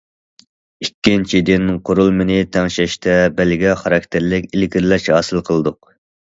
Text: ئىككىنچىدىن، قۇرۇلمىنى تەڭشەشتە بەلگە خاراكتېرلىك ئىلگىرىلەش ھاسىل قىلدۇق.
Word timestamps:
ئىككىنچىدىن، 0.85 1.73
قۇرۇلمىنى 1.91 2.39
تەڭشەشتە 2.57 3.15
بەلگە 3.37 3.77
خاراكتېرلىك 3.85 4.51
ئىلگىرىلەش 4.53 5.09
ھاسىل 5.17 5.49
قىلدۇق. 5.53 5.97